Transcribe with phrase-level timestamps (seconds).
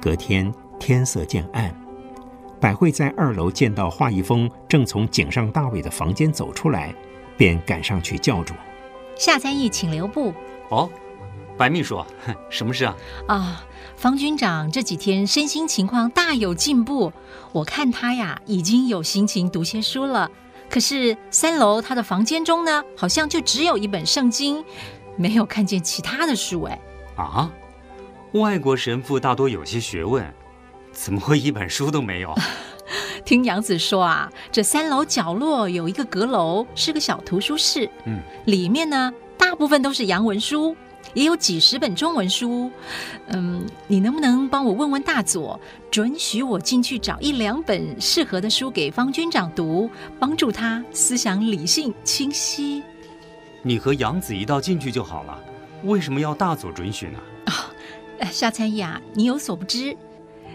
[0.00, 1.74] 隔天天色渐暗，
[2.58, 6.94] 百惠在二楼见到华一峰正从井上大伟的房间走出来，
[7.36, 8.54] 便赶上去叫住
[9.16, 10.32] ：“夏参议，请留步。”
[10.70, 10.88] 哦，
[11.56, 12.02] 白秘书，
[12.48, 12.96] 什么事啊？
[13.28, 13.64] 啊，
[13.96, 17.12] 方军长这几天身心情况大有进步，
[17.52, 20.30] 我看他呀已经有心情读些书了。
[20.70, 24.64] 可是三楼他的房间中呢，好像就只有一本圣经，
[25.16, 26.80] 没有看见其他的书哎。
[27.16, 27.52] 啊，
[28.32, 30.24] 外国神父大多有些学问，
[30.92, 32.34] 怎么会一本书都没有？
[33.24, 40.76] 听杨子说啊，这三楼角落有一个阁楼，是个小图书室，嗯，里面呢大部分都是洋文书。
[41.12, 42.70] 也有几十本中文书，
[43.28, 45.58] 嗯，你能不能帮我问问大佐，
[45.90, 52.84] 准许我进去找一两本适合的书给方军长读，帮助他思想理性清晰？
[53.62, 55.36] 你和杨子一道进去就好了，
[55.82, 57.18] 为什么要大佐准许呢？
[57.46, 57.52] 哦，
[58.30, 59.96] 夏参议啊，你有所不知，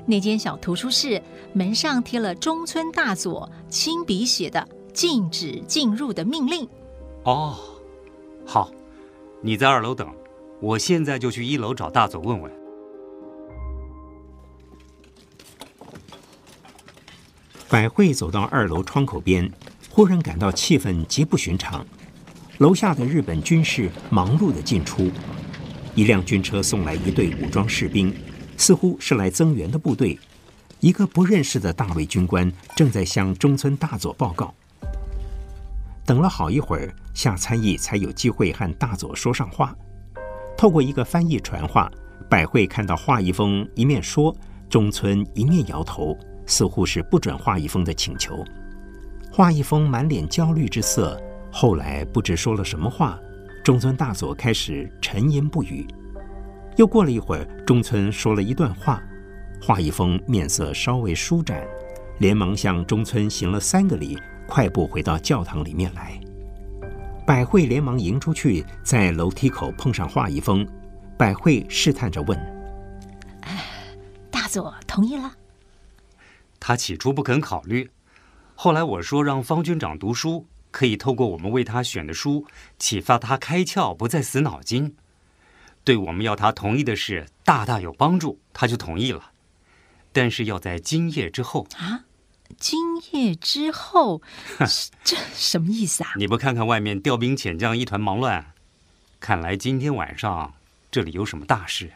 [0.05, 1.21] 那间小图书室
[1.53, 6.67] 门上贴了中村大佐亲笔写的禁止进入的命令。
[7.23, 7.57] 哦，
[8.45, 8.71] 好，
[9.41, 10.07] 你在二楼等。
[10.61, 12.51] 我现在就去一楼找大佐问问。
[17.67, 19.51] 百惠走到二楼窗口边，
[19.89, 21.85] 忽然感到气氛极不寻常。
[22.59, 25.11] 楼下的日本军士忙碌的进出，
[25.95, 28.13] 一辆军车送来一队武装士兵，
[28.57, 30.19] 似乎是来增援的部队。
[30.81, 34.53] 一个不认识的大尉军官正在向中村大佐报告。
[36.05, 39.73] 等了好一会儿，夏参议才有机会和大佐说上话。
[40.57, 41.89] 透过一个翻译传话，
[42.29, 44.35] 百惠看到华一峰一面说，
[44.69, 48.43] 中村一面摇头，似乎是不准华一峰的请求。
[49.31, 51.19] 华一峰满脸焦虑之色，
[51.51, 53.17] 后来不知说了什么话，
[53.65, 55.87] 中村大佐开始沉吟不语。
[56.77, 59.01] 又过了一会儿，中村说了一段话，
[59.59, 61.65] 华一峰面色稍微舒展，
[62.19, 66.19] 连忙向中村行了三个礼，快步回到教堂里面来。
[67.25, 70.63] 百惠连忙迎出去，在楼梯口碰上华一峰。
[71.17, 72.39] 百惠试探着问
[74.29, 75.33] ：“大佐同意了？”
[76.61, 77.89] 他起初不肯考虑，
[78.53, 80.45] 后来我说让方军长读书，
[80.75, 82.45] 可以透过我们为他选的书，
[82.77, 84.93] 启发他开窍，不再死脑筋，
[85.85, 89.31] 对我们要他同意的事大大有帮助，他就同意了。
[90.11, 92.03] 但是要在今夜之后啊。
[92.59, 92.77] 今
[93.13, 94.21] 夜之后，
[95.05, 96.11] 这什么意思啊？
[96.17, 98.53] 你不看看外面调兵遣将，一团忙乱，
[99.21, 100.53] 看来今天晚上
[100.91, 101.89] 这里有什么大事。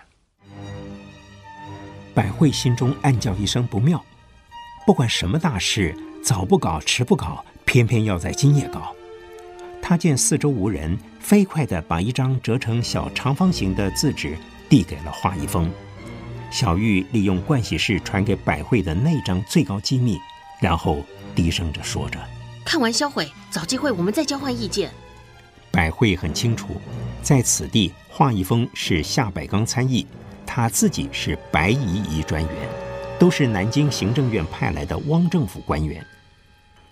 [2.14, 4.04] 百惠心中暗叫一声不妙，
[4.86, 8.96] 不管什么大事，早不搞迟不搞，偏偏要在今夜搞。
[9.80, 14.36] 他见四周无人，飞快地把一张折成小长方形的字纸
[14.68, 15.72] 递给了华一峰。
[16.50, 20.18] 小玉利用盥洗室传给百惠的那张最高机密。
[20.60, 22.20] 然后低声着说着
[22.66, 24.90] ：“看完销毁，找机会我们再交换意见。”
[25.72, 26.82] 百惠很清楚，
[27.22, 30.08] 在此地，华一峰是夏百纲参议，
[30.44, 32.52] 他自己是白仪仪专员，
[33.20, 36.04] 都是南京行政院派来的汪政府官员。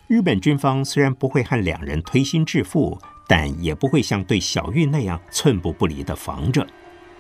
[0.08, 2.98] 日本军方虽然不会和两人推心置腹，
[3.28, 6.66] 但也不会像对小玉那样寸步不离地防着，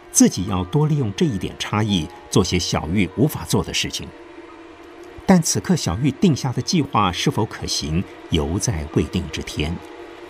[0.09, 4.08] 自己要多利用这一点差异，做些小玉无法做的事情。
[5.25, 9.75] 但此刻小玉定下的计划是否可行，犹在未定之天。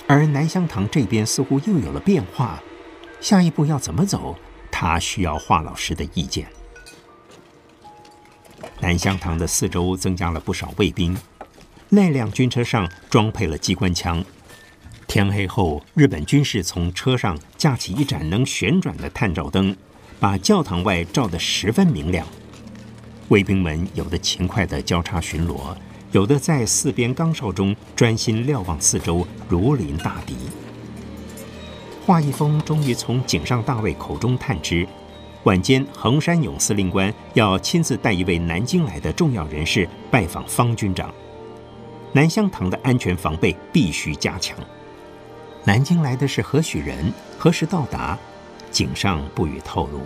[0.07, 2.59] 而南香堂这边似乎又有了变化，
[3.21, 4.35] 下一步要怎么走？
[4.71, 6.47] 他需要华老师的意见。
[8.79, 11.15] 南香堂的四周增加了不少卫兵，
[11.89, 14.23] 那辆军车上装配了机关枪。
[15.07, 19.73] 天黑后，日本军士从车上架起一盏能旋转的探照灯，
[20.19, 22.27] 把教堂外照得十分明亮。
[23.29, 25.75] 卫兵们有的勤快地交叉巡逻，
[26.11, 30.35] 有的在四边岗哨中专心瞭望四周，如临大敌。
[32.05, 34.85] 华一峰终于从井上大尉口中探知，
[35.43, 41.13] 晚间横山勇司令官要亲自带一位南京来的重要人士拜访方军长，
[42.17, 44.57] 南香堂的安全防备必须加强。
[45.63, 47.13] 南京来的是何许人？
[47.37, 48.17] 何时到达？
[48.71, 50.01] 井上不予透露。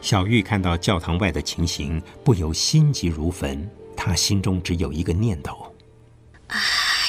[0.00, 3.68] 小玉看到教堂外的情形，不由心急如焚。
[3.94, 5.74] 她心中只有一个念头
[6.48, 6.58] ：“哎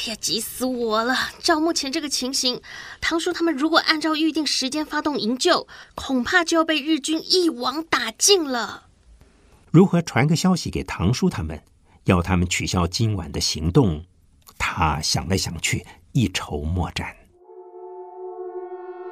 [0.08, 1.16] 呀，急死我了！
[1.40, 2.62] 照目前这个情形，
[3.00, 8.88] 堂叔他们如果按照预定时间发动营救，恐怕就要被日军一网打尽了。
[9.72, 11.64] 如何传个消息给堂叔他们，
[12.07, 14.01] 要他们取消今晚的行动？
[14.57, 17.13] 他想来想去，一筹莫展。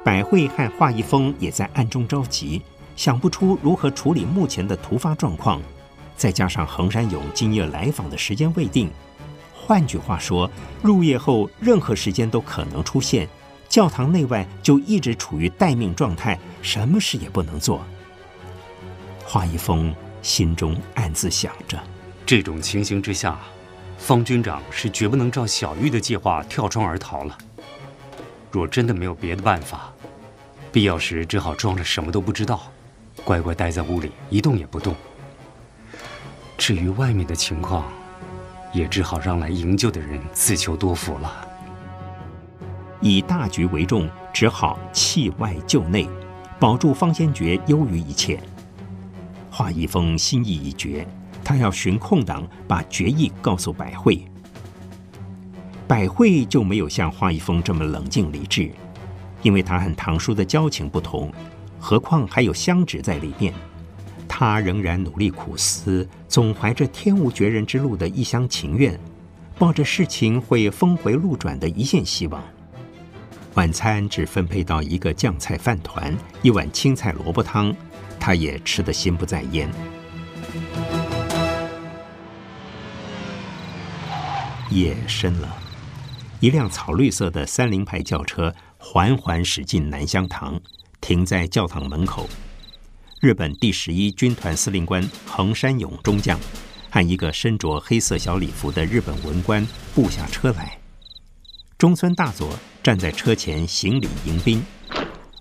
[0.02, 2.60] 百惠和华一峰也在暗中着急。
[2.96, 5.60] 想不出如何处理目前的突发状况，
[6.16, 8.90] 再加上横山勇今夜来访的时间未定，
[9.54, 10.50] 换句话说，
[10.82, 13.28] 入夜后任何时间都可能出现，
[13.68, 17.84] 教堂内外就一直处于待命状态，什么事也不能做。
[19.22, 21.78] 华一峰心中暗自想着：
[22.26, 23.38] 这种情形之下，
[23.96, 27.38] 方军长是绝不能照小玉的计划跳窗而逃了。
[28.50, 29.92] 若真的没有别的办法，
[30.72, 32.72] 必要时只好装着什么都不知道，
[33.24, 34.92] 乖乖待在屋里一动也不动。
[36.58, 37.84] 至于外面的情况，
[38.72, 41.46] 也只好让来营救的人自求多福了。
[43.00, 46.08] 以大局为重，只好弃外救内，
[46.58, 48.40] 保住方先觉优于一切。
[49.48, 51.06] 华一峰心意已决，
[51.46, 54.20] 他要寻空档把决议告诉百惠。
[55.86, 58.72] 百惠就没有像华一峰这么冷静理智，
[59.42, 61.32] 因为他和唐叔的交情不同，
[61.78, 63.54] 何况还有香纸在里面。
[64.26, 68.98] 他仍然努力苦思，总怀着天无绝人之路的一厢情愿，
[69.56, 72.42] 抱着事情会峰回路转的一线希望。
[73.54, 77.72] 晚餐只分配到一个酱菜饭团，一碗青菜萝卜汤。
[78.18, 79.70] 他也吃得心不在焉。
[84.70, 85.56] 夜深了，
[86.40, 90.60] 一辆草绿色的三菱牌轿车缓缓驶进南香堂，
[91.00, 92.28] 停在教堂门口。
[93.20, 96.38] 日本第十一军团司令官横山勇中将
[96.90, 100.78] 和一个身着黑色小礼服的日本文官步下车来。
[101.78, 104.64] 中村大佐站在车前行礼迎宾，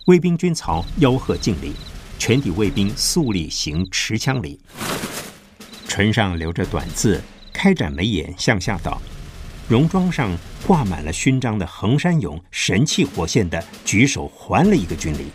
[0.06, 1.74] 卫兵军曹吆喝敬礼。
[2.18, 4.60] 全体卫兵肃立行持枪礼，
[5.86, 7.22] 唇上留着短字，
[7.54, 9.00] 开展眉眼向下倒，
[9.68, 10.30] 戎装上
[10.68, 15.32] 挂满了勋章的横山勇神气活现的举手还了一个军礼，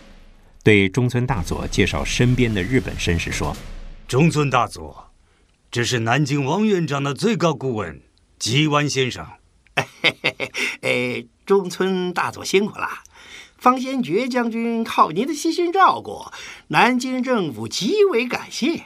[0.63, 3.57] 对中村大佐介绍身边的日本绅士说
[4.07, 5.11] ：“中村大佐，
[5.69, 8.03] 这是南京王院长的最高顾问
[8.39, 9.27] 吉湾先生。
[9.75, 10.53] 哎嘿嘿嘿”
[10.83, 12.89] 哎，中村大佐辛苦了。
[13.59, 16.27] 方先觉将军靠您的悉心照顾，
[16.69, 18.85] 南京政府极为感谢。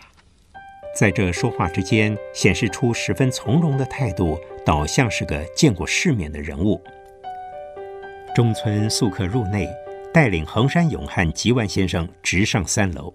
[0.94, 6.80] 在这说话之间，显示出十分从容的态度，倒像是个见过世面的人物。
[8.34, 9.68] 中村宿客入内，
[10.12, 13.12] 带领横山勇和吉万先生直上三楼，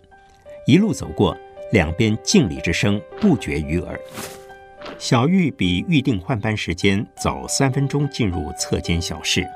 [0.67, 1.37] 一路走过，
[1.71, 3.97] 两边敬礼之声不绝于耳。
[4.97, 9.47] 小玉比预定换班时间早三分钟进入侧间小室。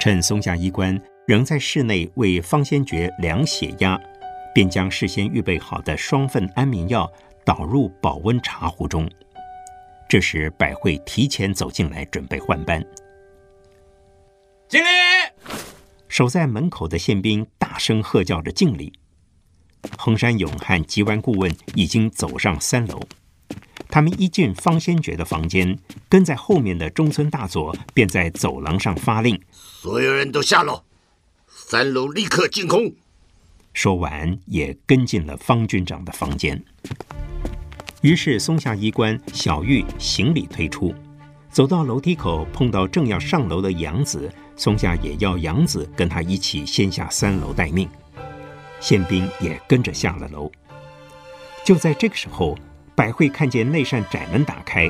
[0.00, 4.00] 趁松下医官仍在室内为方先觉量血压，
[4.54, 7.10] 便将事先预备好的双份安眠药
[7.44, 9.10] 倒入保温茶壶中。
[10.08, 12.84] 这时，百惠提前走进来，准备换班。
[14.68, 14.86] 敬礼！
[16.08, 18.92] 守在门口的宪兵大声喝叫着敬礼。
[19.96, 23.00] 横山勇和吉湾顾问已经走上三楼。
[23.88, 25.78] 他们一进方先觉的房间，
[26.08, 30.84] 跟在后面的中村大佐便在走廊上发令：“所有人都下楼，
[31.46, 32.94] 三楼立刻净空。”
[33.72, 36.62] 说完，也跟进了方军长的房间。
[38.00, 40.94] 于是松下衣冠小玉行礼退出，
[41.50, 47.88] 走到楼梯口，碰到正要上楼的杨子，松下也要杨子跟他一起先下三楼待命。
[48.80, 50.50] 宪兵也跟着下了楼。
[51.64, 52.58] 就在这个时候。
[52.94, 54.88] 百惠看见那扇窄门打开，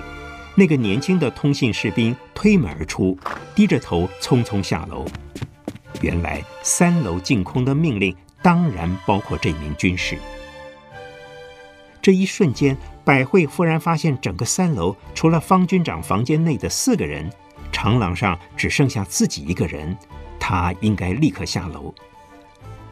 [0.57, 3.17] 那个年轻的通信士兵推门而出，
[3.55, 5.07] 低着头匆匆下楼。
[6.01, 10.19] 原来三楼净空的命令当然包括这名军士。
[12.03, 17.31] 这一瞬间，百惠忽然发现整个三楼除了方军长房间内的四个人，
[17.71, 19.97] 长廊上只剩下自己一个人。
[20.41, 21.95] 他应该立刻下楼。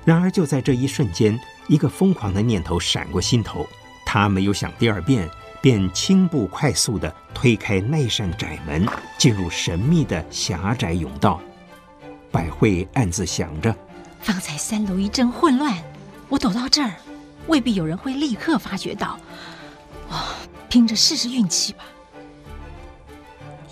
[0.05, 3.69] 然而就在这一瞬间，一个疯狂的念头闪过心头。
[4.07, 5.29] 他没有想第二遍，
[5.61, 8.87] 便轻步快速地推开那扇窄门，
[9.19, 11.41] 进入神秘的狭窄甬道。
[12.31, 13.75] 百惠暗自想着：
[14.21, 15.77] 方才三楼一阵混乱，
[16.29, 16.95] 我躲到这儿，
[17.47, 19.19] 未必有人会立刻发觉到。
[20.11, 20.17] 哦，
[20.69, 21.85] 拼着试试运气吧。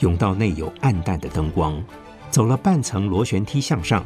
[0.00, 1.82] 甬道内有暗淡的灯光，
[2.30, 4.04] 走了半层螺旋梯向上，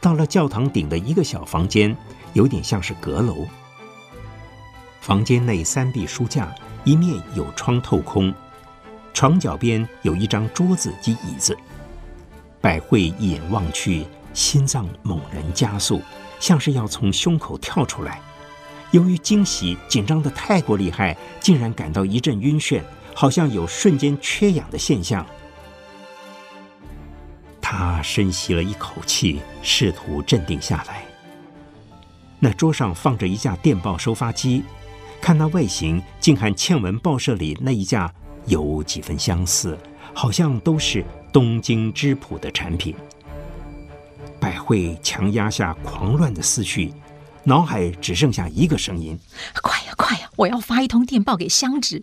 [0.00, 1.96] 到了教堂顶的一个小房间，
[2.32, 3.46] 有点像是阁楼。
[5.00, 6.54] 房间内三壁书架，
[6.84, 8.32] 一面有窗透空，
[9.12, 11.56] 床脚边有一张桌子及椅子。
[12.60, 14.06] 百惠一眼望去，
[14.36, 16.02] 心脏猛然加速，
[16.38, 18.20] 像是要从胸口跳出来。
[18.90, 22.82] 由于惊喜紧张得太过厉害，竟然感到一阵晕眩，
[23.14, 25.24] 好像有瞬间缺氧的现象。
[27.62, 31.02] 他深吸了一口气，试图镇定下来。
[32.38, 34.62] 那桌上放着一架电报收发机，
[35.18, 38.12] 看那外形，竟和倩文报社里那一架
[38.44, 39.78] 有几分相似，
[40.12, 41.02] 好像都是
[41.32, 42.94] 东京织浦的产品。
[44.46, 46.94] 百惠强压下狂乱的思绪，
[47.42, 49.18] 脑海只剩下一个声音
[49.60, 50.30] ：“快呀，快呀！
[50.36, 52.00] 我要发一通电报给香芷。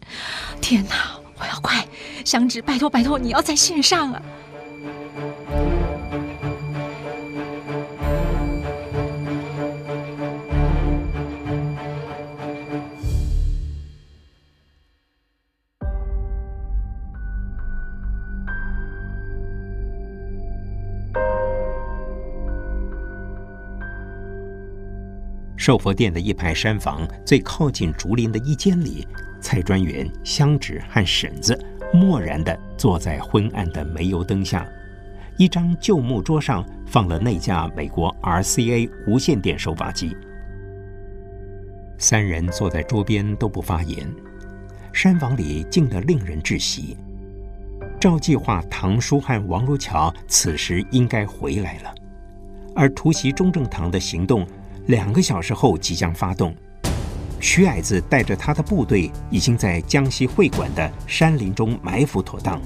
[0.59, 1.87] 天哪，我要快！
[2.25, 4.21] 香芷，拜托拜托，你要在线上啊！”
[25.63, 29.07] 寿佛殿的一排山房最靠近竹林的一间里，
[29.39, 31.57] 蔡专员、香芷和婶子
[31.93, 34.67] 默然地坐在昏暗的煤油灯下，
[35.37, 40.13] 一张旧木桌上放了那架美国 RCA 无线电收发机。
[41.97, 44.05] 三人坐在桌边都不发言，
[44.91, 46.97] 山房里静得令人窒息。
[48.01, 51.95] 照计划，唐叔和王如桥此时应该回来了，
[52.75, 54.45] 而突袭中正堂的行动。
[54.87, 56.53] 两个小时后即将发动，
[57.39, 62.61] 徐矮子带着他的部队已经在江西会馆的山林中埋伏妥当。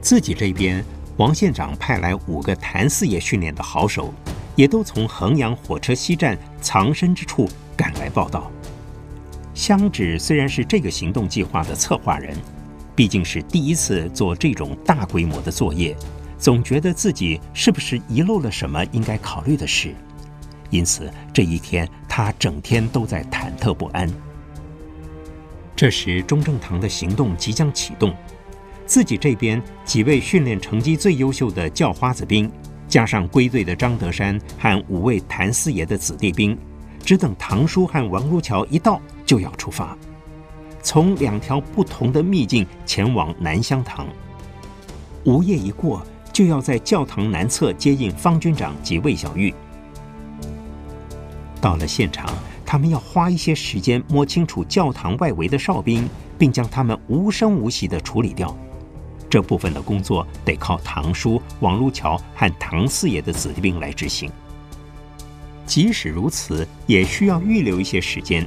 [0.00, 0.84] 自己这边，
[1.16, 4.14] 王县长派来五个谭四爷训练的好手，
[4.54, 8.48] 也都从衡阳火车西站藏身之处赶来报到。
[9.54, 12.32] 香芷虽然是这个行动计划的策划人，
[12.94, 15.96] 毕竟是第一次做这种大规模的作业，
[16.38, 19.92] 总觉得自己是不是遗漏了什么应该考虑的事。
[20.70, 24.10] 因此，这一天他整天都在忐忑不安。
[25.74, 28.12] 这时，中正堂的行动即将启动，
[28.84, 32.50] 自己这边几位训练成绩最优秀的叫花子兵，
[32.88, 36.58] 加上归队的张德山和五位谭四爷的子弟兵，
[37.04, 39.96] 只等唐叔和王如桥一到，就要出发，
[40.82, 44.06] 从两条不同的秘境前往南香堂。
[45.24, 49.54] 午夜一过，就要在教堂南侧接应方军长及魏小玉。
[51.60, 52.28] 到了现场，
[52.64, 58.56] 他们要花一些时间摸清楚教堂外围的哨兵，并将他们无声无息地处理掉。
[59.30, 64.30] 这部分的工作得靠唐叔、王如桥和唐四爷的子弟兵来执行。
[65.66, 68.46] 即使如此，也需要预留一些时间。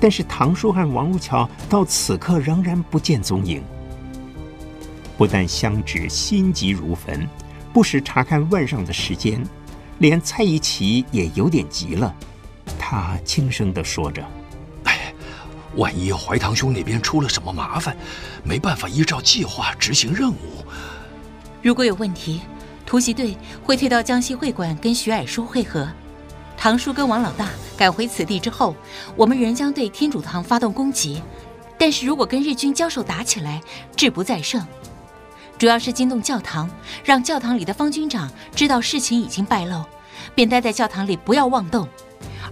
[0.00, 3.62] 但是唐叔和王如桥到此刻仍然不见踪影。
[5.18, 7.26] 不但香芷心急如焚，
[7.72, 9.42] 不时查看腕上的时间，
[9.98, 12.14] 连蔡一奇也有点急了。
[12.88, 14.24] 他轻声地说着
[14.84, 15.12] ：“哎，
[15.74, 17.96] 万一怀堂兄那边出了什么麻烦，
[18.44, 20.64] 没办法依照计划执行任务。
[21.60, 22.42] 如果有问题，
[22.86, 25.88] 突袭队会退到江西会馆跟徐矮叔会合。
[26.56, 28.76] 唐叔跟王老大赶回此地之后，
[29.16, 31.20] 我们仍将对天主堂发动攻击。
[31.76, 33.60] 但是如果跟日军交手打起来，
[33.96, 34.64] 志不在胜。
[35.58, 36.70] 主要是惊动教堂，
[37.04, 39.84] 让教堂里的方军长知道事情已经败露，
[40.36, 41.88] 便待在教堂里不要妄动。”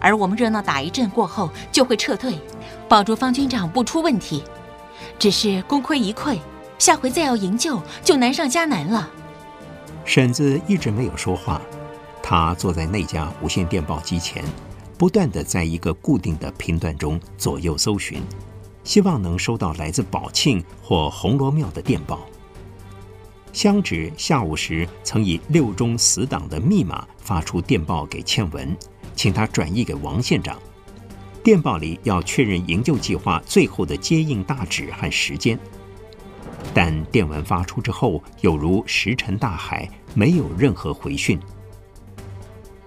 [0.04, 2.38] 而我们热闹打一阵过后，就会撤退，
[2.86, 4.44] 保住方军长不出问题。
[5.18, 6.38] 只是功亏一篑，
[6.78, 9.08] 下回再要营救就难上加难了。
[10.04, 11.58] 婶子一直没有说话，
[12.22, 14.44] 她坐在那架无线电报机前，
[14.98, 18.22] 不断地在一个固定的频段中左右搜寻，
[18.84, 22.20] 希望能收到来自宝庆或红罗庙的电报。
[23.54, 28.76] 香芷下午时曾以六中死党的密码发出电报给倩文。
[29.14, 30.58] 请他转译给王县长。
[31.42, 35.58] 电报里要确认营救计划最后的接应大旨和时间，
[36.72, 41.38] 但电文发出之后，有如石沉大海，没有任何回讯。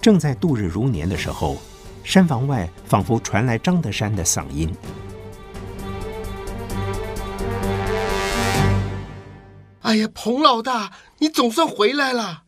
[0.02, 1.58] 正在度日如年的时候，
[2.04, 4.74] 山房外仿佛传来张德山的嗓音
[9.82, 12.44] ：“哎呀，彭老大，你总算回来了！”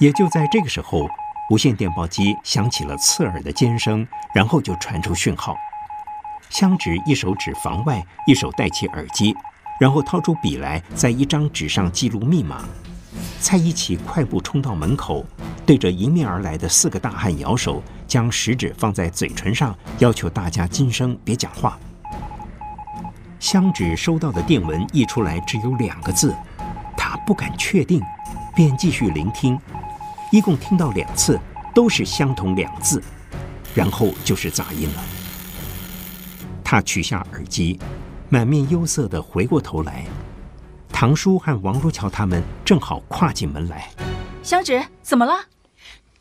[0.00, 1.08] 也就在这个时候。
[1.50, 5.56] 无线电报机响起了刺耳的尖声，然后就传出讯号。
[6.48, 9.34] 香芷一手指房外，一手戴起耳机，
[9.80, 12.64] 然后掏出笔来，在一张纸上记录密码。
[13.40, 15.26] 蔡一奇快步冲到门口，
[15.66, 21.76] 对着迎面而来的四个大汉摇手，将食指放在嘴唇上，要求大家噤声，别讲话。
[23.40, 26.32] 香纸收到的电文译出来只有两个字，
[26.96, 28.00] 他不敢确定，
[28.54, 29.58] 便继续聆听。
[30.30, 31.38] 一共听到两次，
[31.74, 33.02] 都是相同两字，
[33.74, 35.04] 然后就是杂音了。
[36.62, 37.80] 他取下耳机，
[38.28, 40.04] 满面忧色地回过头来。
[40.92, 43.90] 唐叔和王如桥他们正好跨进门来。
[44.42, 45.34] 香芷，怎么了？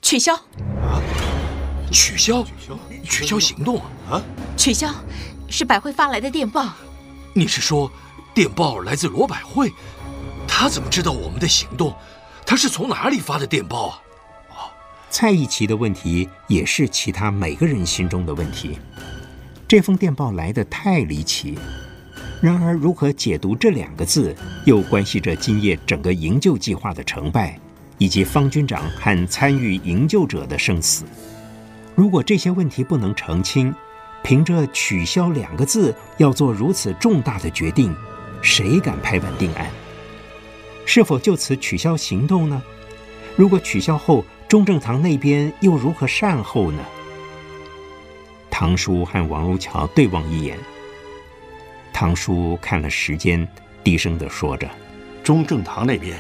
[0.02, 0.34] 取消。
[0.34, 0.98] 啊！
[1.92, 2.44] 取消，
[3.04, 4.22] 取消行动啊！
[4.58, 4.90] 取消，
[5.50, 6.74] 是百惠发来的电报。
[7.34, 7.92] 你是说，
[8.34, 9.72] 电报来自罗百惠？
[10.48, 11.94] 他怎么知道我们的行动？
[12.50, 14.02] 他是从哪里发的电报啊？
[15.12, 18.80] 蔡一奇的问题也是其他每个人心中的问题。
[19.68, 21.60] 这封电报来得太离奇，
[22.42, 27.56] 然而如何解读这两个字，又关系着今夜整个营救计划的成败，
[28.00, 31.06] 以及方军长和参与营救者的生死。
[31.94, 33.72] 如果这些问题不能澄清，
[34.24, 37.96] 凭着“取消”两个字要做如此重大的决定，
[38.42, 39.70] 谁敢拍板定案？
[40.90, 42.60] 是否就此取消行动呢？
[43.36, 46.84] 如果取消后，中正堂那边又如何善后呢？
[48.50, 50.58] 唐叔和王如桥对望一眼。
[51.94, 53.48] 唐叔看了时间，
[53.84, 54.68] 低声地说着
[55.24, 56.18] ：“中正堂那边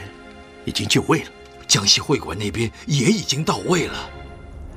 [0.65, 1.31] 已经就位了，
[1.67, 4.07] 江西会馆那边也已经到位了。”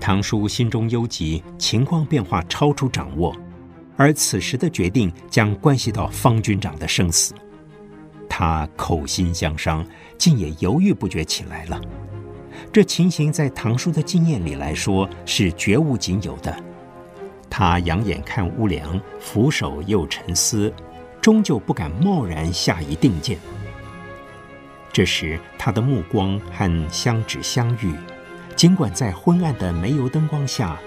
[0.00, 3.36] 唐叔心中忧急，情况变化超出掌握，
[3.98, 7.34] 而此时的决定将关系到方军长的生死，
[8.34, 9.86] 他口心相伤，
[10.16, 11.78] 竟也犹豫不决起来了。
[12.72, 16.56] 这情形在唐叔的经验里来说是绝无仅有的。
[17.50, 20.72] 他仰眼看屋梁，俯首又沉思，
[21.20, 23.38] 终究不敢贸然下一定见。
[24.94, 27.94] 这时，他的目光和香芷相遇，
[28.56, 30.80] 尽管在昏暗的煤油灯光下，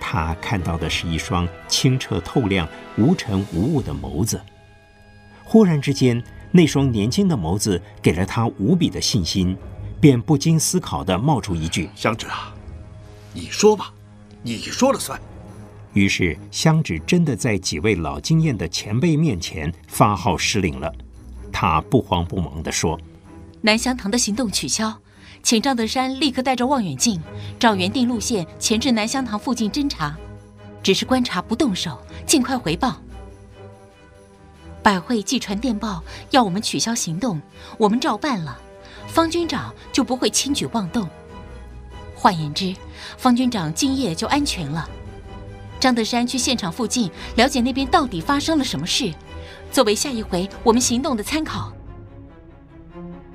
[0.00, 2.66] 他看到的是一双清澈透亮、
[2.96, 4.40] 无尘无物的眸子。
[5.44, 9.56] 忽然之间，那双年轻的眸子给了他无比的信心。
[10.00, 12.54] 便不经思考地冒出一句：“香芷啊，
[13.32, 13.92] 你说吧，
[14.44, 15.20] 你说了算。”
[15.92, 20.94] 于是香芷真的在几位老经验的前辈面前发号施令了。
[21.50, 22.96] 他不慌不忙地说
[23.62, 24.96] ：“南香堂的行动取消，
[25.42, 27.20] 请张德山立刻带着望远镜，
[27.58, 30.16] 照原定路线前至南香堂附近侦查，
[30.80, 33.02] 只是观察不动手，尽快回报。
[34.82, 37.40] 百惠寄传电报要我们取消行动，
[37.76, 38.58] 我们照办了。”
[39.08, 41.08] 方军长就不会轻举妄动。
[42.14, 42.74] 换言之，
[43.16, 44.88] 方军长今夜就安全了。
[45.80, 49.14] 张德山去现场附近了解那边到底发生了什么事，
[49.70, 51.72] 作为下一回我们行动的参考。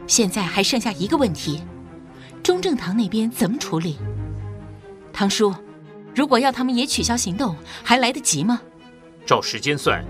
[0.05, 1.63] 现在还剩下一个问题：
[2.43, 3.97] 中正堂那边怎么处理？
[5.13, 5.55] 唐叔，
[6.13, 8.61] 如果要他们也取消行动，还来得及吗？
[9.25, 10.03] 照时间算，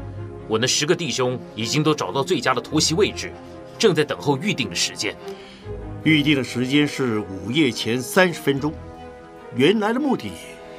[0.47, 3.32] 我那十个弟兄已经都找到最佳的突袭位置，
[3.79, 5.15] 正在等候预定的时间。
[6.03, 8.73] 预定的时间是午夜前三十分钟。
[9.56, 10.32] 原来的目的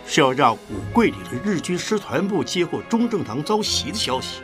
[0.06, 4.40] 是要让五桂里的日军师团部接获中正堂遭袭的消息，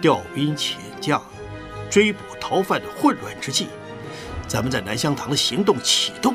[0.00, 1.20] 调兵遣将，
[1.90, 3.66] 追捕逃犯的混乱之际，
[4.46, 6.34] 咱们在南香堂的行动启动，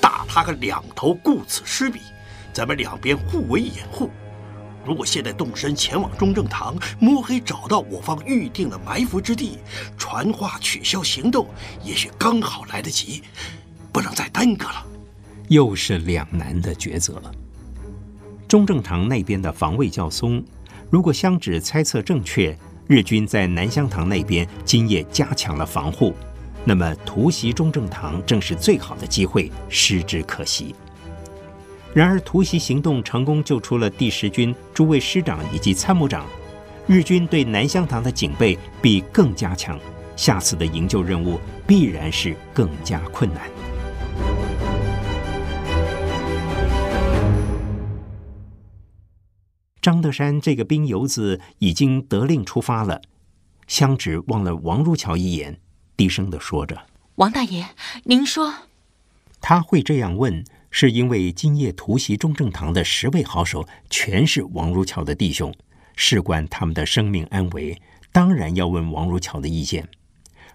[0.00, 2.00] 打他个两头，顾此失彼，
[2.52, 4.10] 咱们两边互为掩护。
[4.84, 9.58] 如果现在动身前往中正堂，摸黑找到我方预定的埋伏之地，
[9.96, 11.46] 传话取消行动，
[11.82, 13.22] 也许刚好来得及，
[13.92, 14.86] 不能再耽搁了。
[15.48, 17.32] 又是两难的抉择了。
[18.46, 20.44] 中正堂那边的防卫较松，
[20.90, 26.14] 如果香纸猜测正确，日军在南香堂那边今夜加强了防护，
[26.64, 30.74] 那么突袭中正堂正是最好的机会，失之可惜。
[31.94, 36.26] 然而，突袭行动成功救出了第十军诸位师长以及参谋长，
[36.88, 39.78] 日军对南香堂的警备必更加强，
[40.16, 43.48] 下次的营救任务必然是更加困难。
[49.80, 53.00] 张德山这个兵油子已经得令出发了，
[53.68, 55.60] 香芷望了王如桥一眼，
[55.96, 56.76] 低声的说着
[57.16, 57.68] ：“王大爷，
[58.02, 58.52] 您说。”
[59.40, 60.44] 他会这样问。
[60.76, 65.54] 是因为今夜突袭中正堂的十位好手全是王如桥的弟兄，
[65.94, 69.88] 事关他们的生命安危，当然要问王如桥的意见。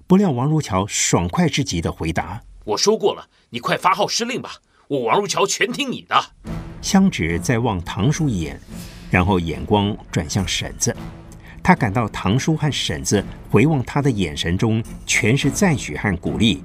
[0.08, 4.58] 不料王如桥爽快至极的回答：“我说过了，你快发号施令吧，
[4.90, 6.22] 我王如桥全听你的。”
[6.84, 8.60] 香芷再望唐叔一眼，
[9.10, 10.94] 然后眼光转向婶子，
[11.64, 16.62] 他感到唐叔和婶子回望他的眼神中全是赞许和鼓励，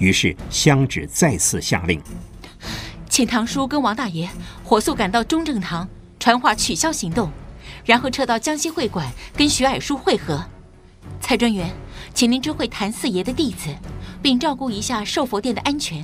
[0.00, 2.02] 于是香芷再次下令。
[3.20, 4.26] 请唐叔跟王大爷
[4.64, 5.86] 火速赶到中正堂，
[6.18, 7.30] 传话取消行动，
[7.84, 9.06] 然后撤到江西会馆
[9.36, 10.42] 跟徐矮叔会合。
[11.20, 11.70] 蔡专员，
[12.14, 13.68] 请您知会谭四爷的弟子，
[14.22, 16.02] 并照顾一下寿佛殿的安全，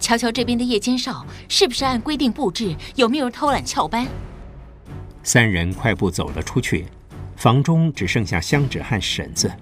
[0.00, 4.04] 瞧瞧这边的夜间哨是不是按规定布置，有没有偷懒翘班。
[5.22, 6.86] 三人快步走了出去，
[7.36, 9.52] 房中只剩下香芷和婶子。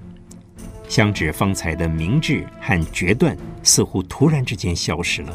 [0.88, 5.34] 香芷方才的明智和决断似乎突然之间消失了。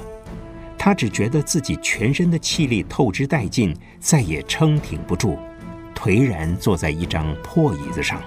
[0.89, 5.38] 他只觉得自己全身的气力透支殆尽，再也撑挺不住，
[5.93, 8.19] 颓然坐在一张破椅子上。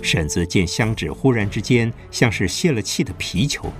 [0.00, 3.70] 婶子见香芷忽然之间像是泄了气的皮球，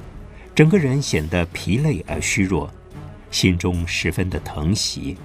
[0.55, 2.71] 整个人显得疲累而虚弱，
[3.31, 5.17] 心中十分的疼惜，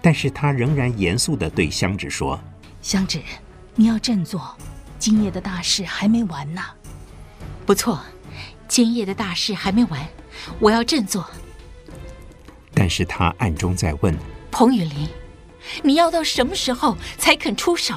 [0.00, 2.38] 但是他仍然严肃地对香芷说
[2.80, 3.20] ：“香芷，
[3.74, 4.56] 你要振作，
[4.96, 6.62] 今夜的大事还没完呢。
[7.66, 8.00] ”“不错，
[8.68, 10.08] 今夜的大事还没完，
[10.58, 11.24] 我要振作。”
[12.74, 14.16] 但是他暗中在问
[14.50, 15.08] ：“彭雨林，
[15.82, 17.94] 你要到什么时候才肯出手？”